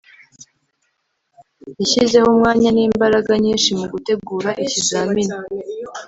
[1.79, 5.35] yashyizeho umwanya n'imbaraga nyinshi mugutegura ikizamini